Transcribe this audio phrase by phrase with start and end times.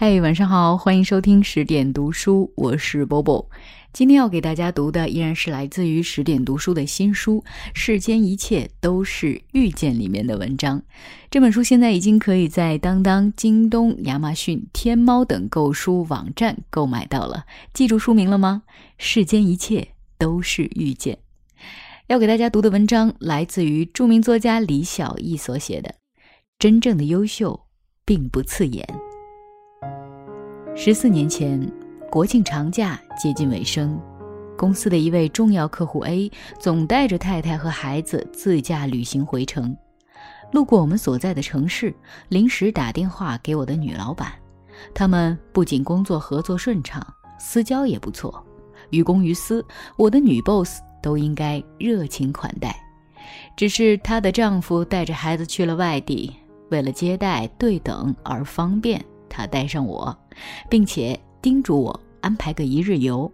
[0.00, 3.50] 嘿，晚上好，欢迎收听十点读书，我是波波。
[3.92, 7.42] 今天要给大家读的依然是来自于十点读书的新书
[7.74, 10.80] 《世间一切都是遇见》里面的文章。
[11.32, 17.44] 这本书现在已经可以在当当、京东、亚马逊、天猫等购书网站购买到了。
[17.74, 18.62] 记住书名了吗？
[18.98, 21.18] 世间一切都是遇见。
[22.06, 25.88] 要给大家读的文章来自于著名作家李小艺所写的
[26.56, 27.66] 《真正的优秀
[28.04, 28.86] 并不刺眼》。
[30.74, 31.60] 十四年前，
[32.10, 34.00] 国庆长假接近尾声，
[34.56, 39.76] 公司的一位重要客户 A 总带着太太和孩子自驾旅行回城。
[40.52, 41.94] 路过我们所在的城市，
[42.28, 44.32] 临时打电话给我的女老板。
[44.94, 47.04] 他们不仅工作合作顺畅，
[47.38, 48.44] 私交也不错。
[48.90, 49.64] 于公于私，
[49.96, 52.74] 我的女 boss 都应该热情款待。
[53.56, 56.32] 只是她的丈夫带着孩子去了外地，
[56.70, 59.04] 为了接待对等而方便。
[59.38, 60.16] 他带上我，
[60.68, 63.32] 并且叮嘱我安排个一日游。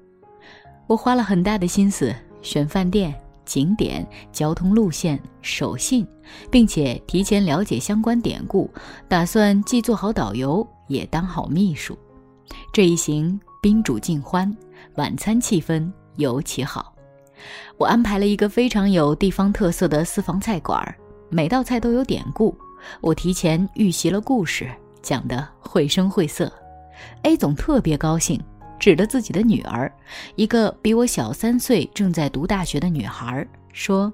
[0.87, 3.15] 我花了很大的心思选饭店、
[3.47, 6.06] 景点、交通路线、手信，
[6.51, 8.70] 并且提前了解相关典故，
[9.09, 11.98] 打算既做好导游，也当好秘书。
[12.70, 14.55] 这一行宾主尽欢，
[14.97, 16.95] 晚餐气氛尤其好。
[17.79, 20.95] 我安排了一个非常有地方特色的私房菜馆，
[21.31, 22.55] 每道菜都有典故。
[23.01, 24.70] 我提前预习了故事。
[25.05, 26.51] 讲得绘声绘色
[27.23, 28.43] ，A 总特别高兴，
[28.79, 29.93] 指着自己的女儿，
[30.35, 34.11] 一个比我小三岁、正在读大学的女孩，说：“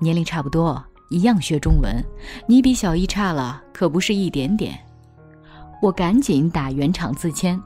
[0.00, 2.02] 年龄差不多，一样学中文，
[2.46, 4.78] 你比小一差了，可不是一点点。”
[5.82, 7.60] 我赶紧打圆场自谦：“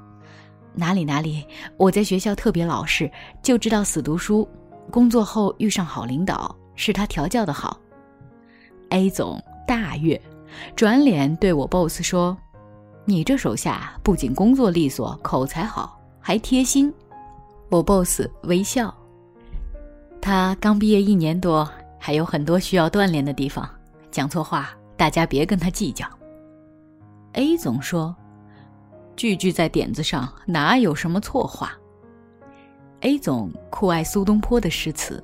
[0.75, 1.47] 哪里哪里，
[1.77, 3.09] 我在学校特别老实，
[3.43, 4.49] 就知道死读书。
[4.91, 7.81] 工作后遇上好领导，是他调教的好。
[8.91, 10.21] ”A 总大悦。
[10.77, 12.37] 转脸对我 boss 说
[13.05, 16.93] ：“你这手下不仅工作利索、口才好，还贴心。”
[17.71, 18.95] 我 boss 微笑。
[20.21, 23.69] 他刚毕业一年多，还有很多需要锻炼的地方。
[24.11, 26.07] 讲错话，大家别跟他计较。
[27.33, 28.15] A 总说
[29.17, 31.73] ：“句句在点子上，哪有什么错话
[33.01, 35.23] ？”A 总酷爱苏东坡的诗词，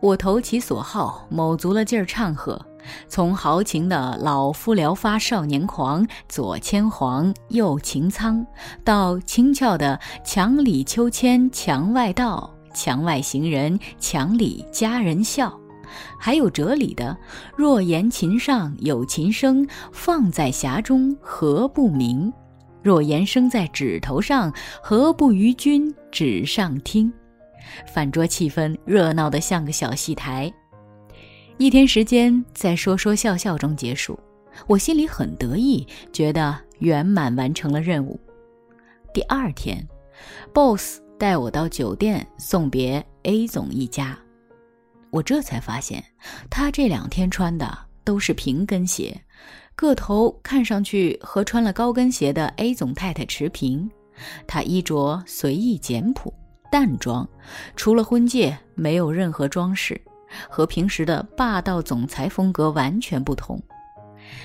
[0.00, 2.64] 我投其所好，卯足了劲儿唱和。
[3.08, 8.44] 从豪情的老夫聊发少年狂，左牵黄，右擎苍，
[8.84, 15.58] 到轻巧的墙里秋千墙外道，墙外行人墙里佳人笑，
[16.18, 17.16] 还有哲理的
[17.56, 22.32] 若言琴上有琴声，放在匣中何不鸣？
[22.82, 24.52] 若言声在指头上，
[24.82, 27.12] 何不与君指上听？
[27.92, 30.50] 饭桌气氛热闹得像个小戏台。
[31.60, 34.18] 一天时间在说说笑笑中结束，
[34.66, 38.18] 我心里很得意，觉得圆满完成了任务。
[39.12, 39.86] 第二天
[40.54, 44.18] ，boss 带我到酒店送别 A 总一家，
[45.10, 46.02] 我这才发现
[46.48, 49.20] 他这两天穿的都是平跟鞋，
[49.74, 53.86] 个头看上去和穿了高跟鞋的 A 总太太持平。
[54.46, 56.32] 他衣着随意简朴
[56.72, 57.28] 淡妆，
[57.76, 60.00] 除了婚戒，没有任何装饰。
[60.48, 63.60] 和平时的霸道总裁风格完全不同，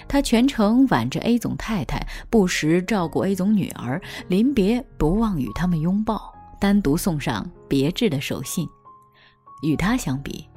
[0.07, 8.68] 他全程挽着 A 总太太，不时照顾 A 总女儿，临别不忘与他们拥抱，单独送上别致的手信。
[9.62, 10.47] 与他相比，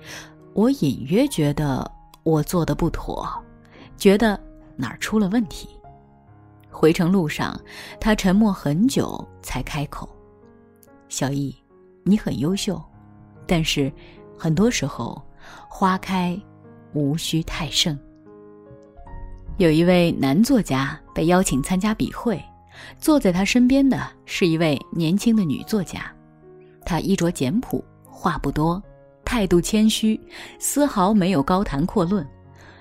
[0.54, 1.90] 我隐约觉得
[2.22, 3.28] 我做的不妥，
[3.96, 4.38] 觉得
[4.76, 5.68] 哪儿出了问题。
[6.70, 7.58] 回程路上，
[8.00, 10.08] 他沉默很久才开口
[11.08, 11.54] ：“小易，
[12.04, 12.82] 你很优秀，
[13.46, 13.92] 但是……”
[14.38, 15.20] 很多时候，
[15.68, 16.40] 花开
[16.92, 17.98] 无需太盛。
[19.56, 22.40] 有一位男作家被邀请参加笔会，
[22.98, 26.10] 坐在他身边的是一位年轻的女作家。
[26.84, 28.80] 她衣着简朴，话不多，
[29.24, 30.18] 态度谦虚，
[30.60, 32.24] 丝毫没有高谈阔论。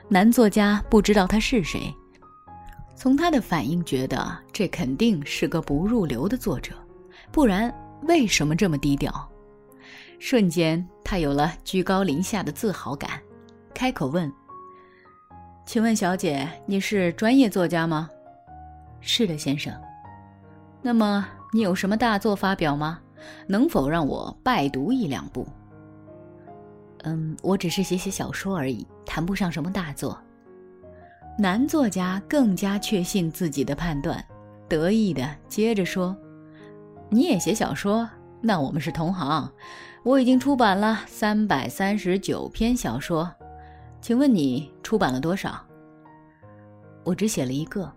[0.08, 1.94] 男作家不知道她是谁，
[2.96, 6.74] 从他的反应觉得这肯定是个不入流的作者，
[7.32, 9.12] 不然为什么这么低调？
[10.20, 13.22] 瞬间，他有了居高临下的自豪感，
[13.74, 14.32] 开口问
[15.66, 18.10] ：“请问小姐，你是专业作家吗
[19.00, 19.74] ？”“是的，先生。
[20.82, 23.00] ”“那么你有什么大作发表吗？
[23.48, 25.48] 能否让我拜读一两部
[27.04, 30.20] ？”“嗯，我只是写写小说而已，谈不上什么大作。”
[31.38, 34.24] 男作家更加确信自己的判断，
[34.68, 36.18] 得意的接着说
[37.10, 38.10] ：“你也写小说？
[38.42, 39.48] 那我们是同行。”
[40.08, 43.30] 我已经出版了三百三十九篇小说，
[44.00, 45.60] 请问你出版了多少？
[47.04, 47.92] 我只写了一个。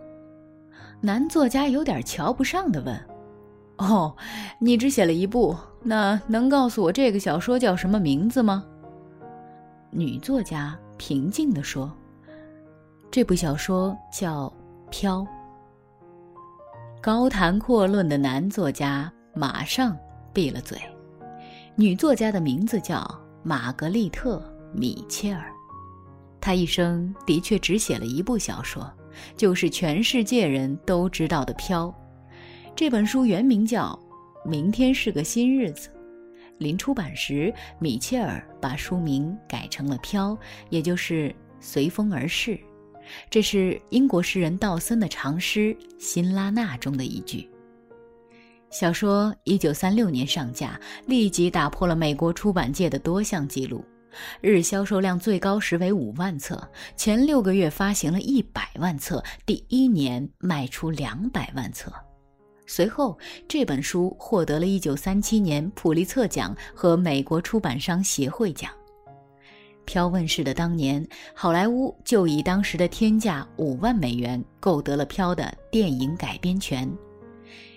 [1.01, 3.01] 男作家有点瞧不上的问
[3.79, 4.13] ：“哦，
[4.59, 8.65] 你只写了一部，那能告诉我这个小说叫什么名字吗？”
[9.91, 11.89] 女作家平静地说
[13.09, 14.53] ：“这部小说叫
[14.91, 15.21] 《飘》。”
[17.01, 19.97] 高谈阔论的男作家马上
[20.33, 20.77] 闭了嘴。
[21.77, 23.03] 女作家的名字叫
[23.43, 24.37] 玛格丽特·
[24.79, 25.51] 米切尔，
[26.41, 28.91] 她一生的确只写了一部小说，
[29.37, 31.87] 就是全世界人都知道的《飘》。
[32.77, 33.99] 这本书原名叫
[34.49, 35.89] 《明天是个新日子》，
[36.59, 40.33] 临出版时，米切尔把书名改成了《飘》，
[40.69, 42.59] 也就是随风而逝。
[43.29, 47.50] 这是英国诗人道森的长诗《辛拉娜》中的一句。
[48.71, 53.85] 小说一九三六年上架，立即打破了美国出版界的多项记录，
[54.41, 56.63] 日销售量最高时为五万册，
[56.97, 61.93] 前六个月发行了一百万册，第一年卖出两百万册。
[62.65, 63.19] 随后，
[63.49, 68.71] 这本书获得了一九三七年普利策奖和美国出版商协会奖。
[69.85, 76.89] 飘问世的当年，好莱坞就以当时的天价五万美元购得了飘的电影改编权。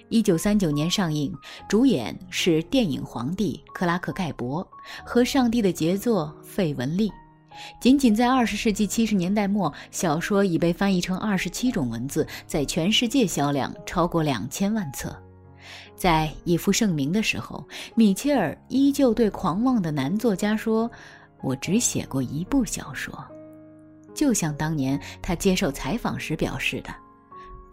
[0.09, 1.33] 一九三九年上映，
[1.67, 4.67] 主演是电影皇帝克拉克·盖博
[5.03, 7.11] 和《上帝的杰作》费雯丽。
[7.79, 15.15] 仅仅在二十世纪七十年代末，小说已被翻译成二十七种文字，在全世界销量超过两千万册。
[15.95, 20.89] 在已负盛名的时候，米切尔依旧对狂妄的男作家说。
[21.45, 23.13] 我只写过一部小说，
[24.15, 26.95] 就像当年他接受采访时表示的：“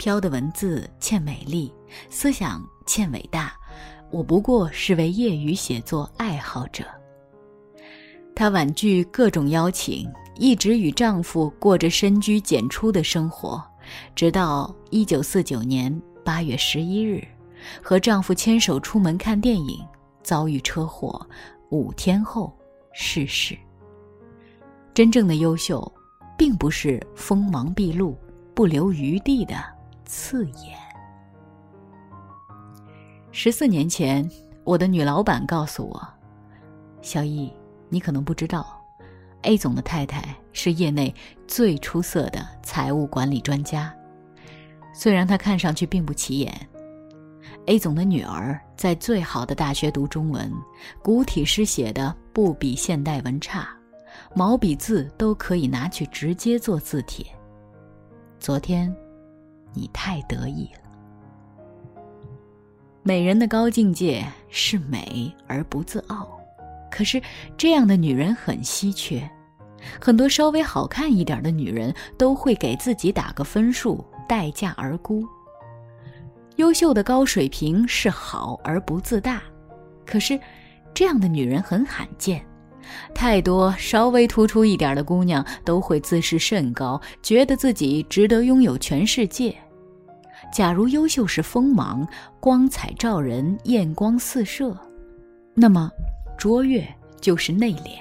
[0.00, 1.70] 飘的文字欠美丽，
[2.08, 3.52] 思想欠伟大，
[4.10, 6.86] 我不过是位业余写作爱好者。”
[8.34, 13.62] 她婉拒各种邀请，一直与丈夫过着深居简出的生活，
[14.16, 15.94] 直到一九四九年
[16.24, 17.22] 八月十一日，
[17.82, 19.86] 和丈夫牵手出门看电影，
[20.22, 21.20] 遭遇车祸，
[21.68, 22.50] 五天后
[22.94, 23.26] 逝。
[23.26, 23.54] 世。
[24.94, 25.92] 真正的优秀，
[26.38, 28.16] 并不是锋芒毕露、
[28.54, 29.56] 不留余地的
[30.10, 30.76] 刺眼。
[33.30, 34.28] 十四年前，
[34.64, 36.08] 我的女老板告诉我
[37.00, 37.52] ：“小易，
[37.88, 38.84] 你可能不知道
[39.42, 41.14] ，A 总的太太是业内
[41.46, 43.94] 最出色的财务管理专家。
[44.92, 46.52] 虽然她看上去并不起眼。
[47.66, 50.52] ”A 总的女儿在最好的大学读中文，
[51.04, 52.12] 古体诗写的。
[52.32, 53.68] 不比现代文差，
[54.34, 57.26] 毛笔字都可以拿去直接做字帖。
[58.38, 58.94] 昨天，
[59.72, 60.80] 你太得意了。
[63.02, 66.28] 美人的高境界是美而不自傲，
[66.90, 67.20] 可是
[67.56, 69.28] 这样的女人很稀缺。
[70.00, 75.26] 很多稍微好看一点的女人都会给自己打个分数，待价而沽。
[76.56, 79.42] 优秀的高水平是好而不自大，
[80.06, 80.38] 可是。
[80.92, 82.44] 这样的女人很罕见，
[83.14, 89.54] 太多稍微突出一点的姑娘都会自视甚高，觉得自己值得拥有全世界。
[90.52, 92.06] 假如优秀是锋芒、
[92.40, 94.76] 光彩照人、艳光四射，
[95.54, 95.90] 那么
[96.36, 96.86] 卓越
[97.20, 97.98] 就是内敛。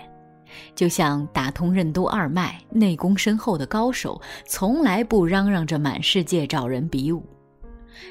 [0.73, 7.23] 就像打通任督二脉、内功深厚的高手，从来不嚷嚷着满世界找人比武。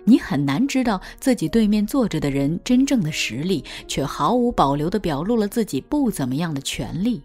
[0.05, 7.23] 你很难知道自己对面坐着的人真正的实力，却毫无保留地表露了自己不怎么样的权利，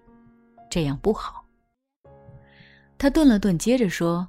[0.70, 1.44] 这样不好。
[2.98, 4.28] 他顿了顿，接着说：“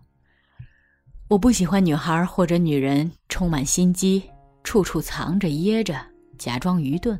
[1.28, 4.22] 我不喜欢女孩或者女人充满心机，
[4.64, 5.94] 处处藏着掖着，
[6.38, 7.18] 假装愚钝。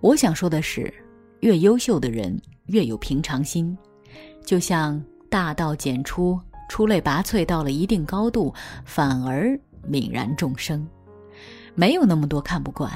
[0.00, 0.92] 我想说的是，
[1.40, 3.76] 越优秀的人越有平常心，
[4.44, 8.52] 就像大道简出，出类拔萃到了一定高度，
[8.84, 10.86] 反而。”泯然众生，
[11.74, 12.90] 没有那么多看不惯，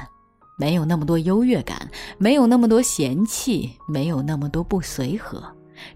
[0.57, 5.43] 没有那么多优越感，没有那么多嫌弃，没有那么多不随和，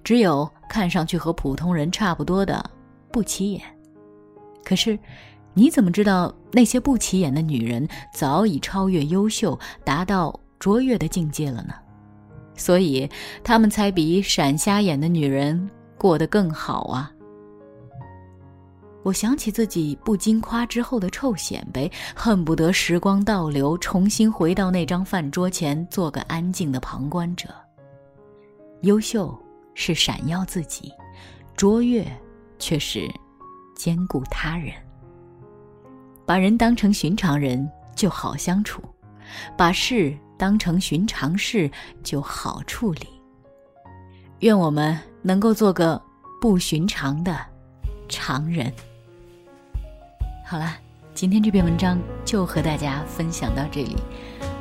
[0.03, 2.63] 只有看上去和普通人差不多的
[3.11, 3.61] 不起眼。
[4.63, 4.97] 可是，
[5.53, 11.73] 你怎么知道那些不起眼的女人早已超越优秀，达到卓越的境界了呢？
[12.57, 13.09] 所以，
[13.43, 17.11] 她们才比闪瞎眼的女人过得更好啊。
[19.05, 27.47] 我想起自己不经夸之后的臭显摆，恨不得时光倒流，重新回到那张饭桌前，做个安静的旁观者。
[28.81, 29.39] 优秀
[29.75, 30.91] 是闪耀自己，
[31.55, 32.03] 卓越
[32.57, 33.07] 却是
[33.75, 34.73] 兼顾他人。
[36.25, 38.81] 把人当成寻常人就好相处，
[39.55, 41.69] 把事当成寻常事
[42.01, 43.07] 就好处理。
[44.39, 46.01] 愿我们能够做个
[46.41, 47.39] 不寻常的
[48.09, 48.73] 常人。
[50.47, 50.77] 好了，
[51.15, 53.95] 今天这篇文章就和大家分享到这里。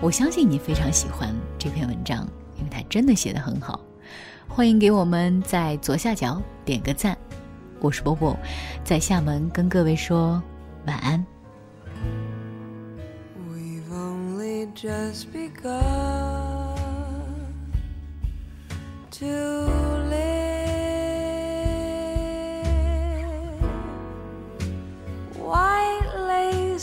[0.00, 2.26] 我相信你非常喜欢这篇文章，
[2.56, 3.78] 因为它真的写得很好。
[4.48, 7.14] 欢迎给我们在左下角点个赞。
[7.80, 8.34] 我是波波，
[8.82, 10.42] 在厦门跟各位说
[10.86, 11.22] 晚安。